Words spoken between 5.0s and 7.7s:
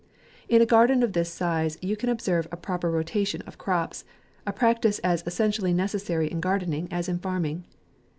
as essentially necessary in gar dening as in farming.